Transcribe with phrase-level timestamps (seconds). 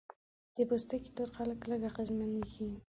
[0.55, 2.67] د پوستکي تور خلک لږ اغېزمنېږي.